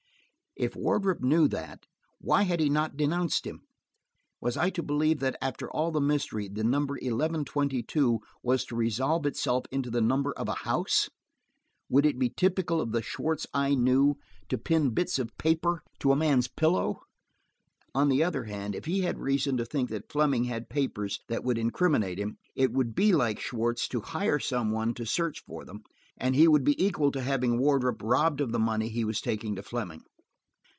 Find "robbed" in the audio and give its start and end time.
28.03-28.41